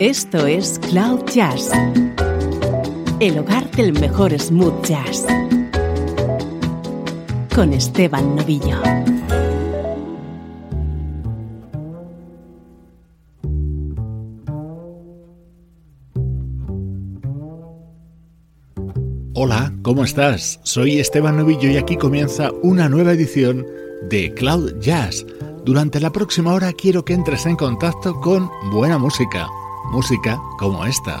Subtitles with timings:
[0.00, 1.70] Esto es Cloud Jazz,
[3.20, 5.24] el hogar del mejor smooth jazz,
[7.54, 8.76] con Esteban Novillo.
[19.34, 20.58] Hola, ¿cómo estás?
[20.64, 23.64] Soy Esteban Novillo y aquí comienza una nueva edición
[24.10, 25.24] de Cloud Jazz.
[25.64, 29.46] Durante la próxima hora quiero que entres en contacto con buena música,
[29.94, 31.20] música como esta.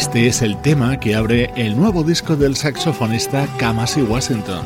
[0.00, 4.64] Este es el tema que abre el nuevo disco del saxofonista Kamasi Washington.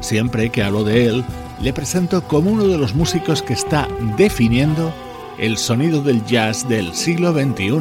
[0.00, 1.24] Siempre que hablo de él,
[1.60, 3.86] le presento como uno de los músicos que está
[4.16, 4.90] definiendo
[5.38, 7.78] el sonido del jazz del siglo XXI.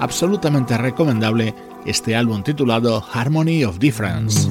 [0.00, 1.54] Absolutamente recomendable
[1.86, 4.50] este álbum titulado Harmony of Difference.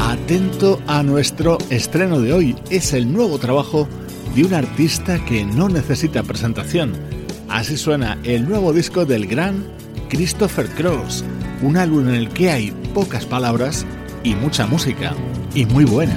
[0.00, 3.86] Atento a nuestro estreno de hoy, es el nuevo trabajo
[4.34, 6.92] de un artista que no necesita presentación.
[7.48, 9.64] Así suena el nuevo disco del gran
[10.08, 11.24] Christopher Cross,
[11.62, 13.86] un álbum en el que hay pocas palabras
[14.24, 15.14] y mucha música,
[15.54, 16.16] y muy buena.